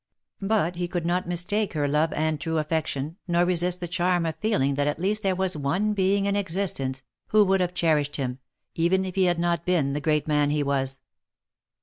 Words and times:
But 0.41 0.77
he 0.77 0.87
could 0.87 1.05
not 1.05 1.27
mis 1.27 1.43
take 1.43 1.73
her 1.73 1.87
love 1.87 2.11
and 2.13 2.41
true 2.41 2.57
affection, 2.57 3.17
nor 3.27 3.45
resist 3.45 3.81
the 3.81 3.87
charm 3.87 4.25
of 4.25 4.35
feeling 4.37 4.73
that 4.73 4.87
at 4.87 4.97
least 4.97 5.21
there 5.21 5.35
was 5.35 5.55
one 5.55 5.93
being 5.93 6.25
in 6.25 6.35
existence, 6.35 7.03
who 7.27 7.45
would 7.45 7.61
have 7.61 7.75
che 7.75 7.89
rished 7.89 8.15
him, 8.15 8.39
even 8.73 9.05
if 9.05 9.13
he 9.13 9.25
had 9.25 9.37
not 9.37 9.63
been 9.63 9.93
the 9.93 10.01
great 10.01 10.27
man 10.27 10.49
he 10.49 10.63
was. 10.63 11.01